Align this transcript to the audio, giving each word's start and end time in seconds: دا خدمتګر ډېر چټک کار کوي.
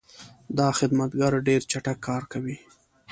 دا 0.57 0.67
خدمتګر 0.79 1.33
ډېر 1.47 1.61
چټک 1.71 1.97
کار 2.07 2.23
کوي. 2.31 2.57